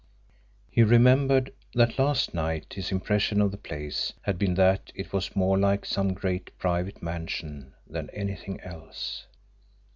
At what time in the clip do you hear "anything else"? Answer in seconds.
8.09-9.27